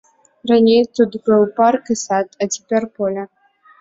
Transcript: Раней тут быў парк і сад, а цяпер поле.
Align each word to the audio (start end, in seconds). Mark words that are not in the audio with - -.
Раней 0.51 0.81
тут 0.99 1.17
быў 1.29 1.41
парк 1.59 1.83
і 1.97 1.99
сад, 2.05 2.27
а 2.41 2.51
цяпер 2.53 2.83
поле. 2.99 3.23